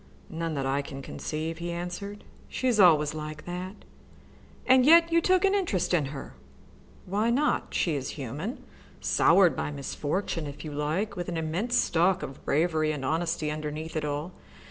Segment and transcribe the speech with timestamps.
[0.31, 2.23] "None that I can conceive," he answered.
[2.49, 3.85] "She is always like that."
[4.65, 6.33] "And yet you took an interest in her!"
[7.05, 7.75] "Why not?
[7.75, 8.63] She is human,
[8.99, 13.95] soured by misfortune, if you like, with an immense stock of bravery and honesty underneath
[13.95, 14.31] it all.